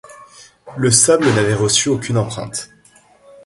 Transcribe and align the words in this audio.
Le 0.77 0.89
sable 0.89 1.25
n’avait 1.27 1.53
reçu 1.53 1.89
aucune 1.89 2.17
empreinte. 2.17 2.71